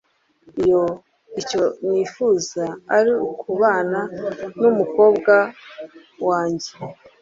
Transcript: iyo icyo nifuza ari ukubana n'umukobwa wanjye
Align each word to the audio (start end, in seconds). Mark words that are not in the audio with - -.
iyo 0.63 0.83
icyo 1.41 1.63
nifuza 1.87 2.63
ari 2.97 3.11
ukubana 3.29 3.99
n'umukobwa 4.61 5.33
wanjye 6.27 6.69